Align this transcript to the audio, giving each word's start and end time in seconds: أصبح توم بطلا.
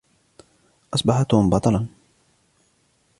أصبح 0.93 1.21
توم 1.23 1.49
بطلا. 1.49 1.85